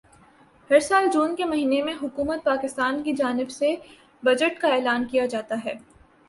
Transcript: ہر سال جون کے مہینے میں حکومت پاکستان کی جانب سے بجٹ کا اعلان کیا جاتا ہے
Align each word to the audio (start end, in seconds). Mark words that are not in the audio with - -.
ہر 0.69 0.79
سال 0.79 1.07
جون 1.13 1.35
کے 1.35 1.45
مہینے 1.45 1.81
میں 1.83 1.93
حکومت 2.01 2.43
پاکستان 2.43 3.01
کی 3.03 3.13
جانب 3.13 3.51
سے 3.51 3.75
بجٹ 4.23 4.59
کا 4.61 4.67
اعلان 4.67 5.05
کیا 5.07 5.25
جاتا 5.25 5.55
ہے 5.65 5.73